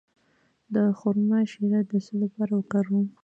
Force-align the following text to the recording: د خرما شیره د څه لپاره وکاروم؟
د 0.73 0.75
خرما 0.99 1.39
شیره 1.51 1.81
د 1.89 1.91
څه 2.05 2.13
لپاره 2.21 2.53
وکاروم؟ 2.55 3.07